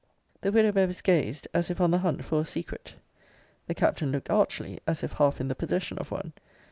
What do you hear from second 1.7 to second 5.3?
on the hunt for a secret. The Captain looked archly, as if